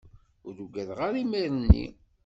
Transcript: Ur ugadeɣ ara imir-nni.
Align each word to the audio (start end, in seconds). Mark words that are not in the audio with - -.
Ur 0.47 0.55
ugadeɣ 0.63 0.99
ara 1.07 1.17
imir-nni. 1.23 1.85